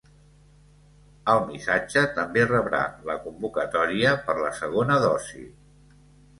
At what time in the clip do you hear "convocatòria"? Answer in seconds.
3.27-4.17